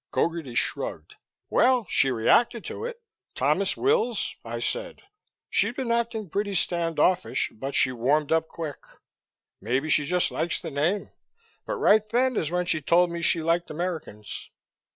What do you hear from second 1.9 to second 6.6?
reacted to it. 'Thomas Wills,' I said. She'd been acting pretty